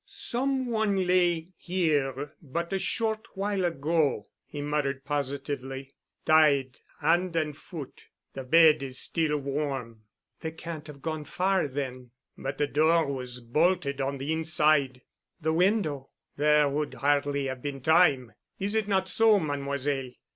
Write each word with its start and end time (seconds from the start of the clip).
"Some 0.07 0.65
one 0.65 1.05
lay 1.05 1.49
here 1.57 2.33
but 2.41 2.73
a 2.73 2.79
short 2.79 3.27
while 3.35 3.63
ago," 3.63 4.25
he 4.47 4.59
muttered 4.59 5.05
positively, 5.05 5.91
"tied 6.25 6.79
hand 7.01 7.35
and 7.35 7.55
foot. 7.55 8.05
The 8.33 8.43
bed 8.43 8.81
is 8.81 8.97
still 8.97 9.37
warm." 9.37 10.05
"They 10.39 10.53
can't 10.53 10.87
have 10.87 11.03
gone 11.03 11.25
far 11.25 11.67
then——" 11.67 12.09
"But 12.35 12.57
the 12.57 12.65
door 12.65 13.13
was 13.13 13.41
bolted 13.41 14.01
on 14.01 14.17
the 14.17 14.33
inside——" 14.33 15.03
"The 15.39 15.53
window——" 15.53 16.09
"There 16.35 16.67
would 16.67 16.95
hardly 16.95 17.45
have 17.45 17.61
been 17.61 17.81
time, 17.81 18.33
is 18.57 18.73
it 18.73 18.87
not 18.87 19.07
so, 19.07 19.39
Mademoiselle?" 19.39 20.09